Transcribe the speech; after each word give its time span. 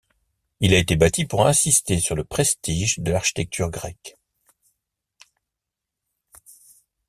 Il 0.61 0.73
a 0.73 0.79
été 0.79 0.95
bâti 0.95 1.25
pour 1.25 1.45
insister 1.45 1.99
sur 1.99 2.15
le 2.15 2.23
prestige 2.23 2.97
de 2.97 3.11
l'architecture 3.11 3.69
grecque. 3.69 4.17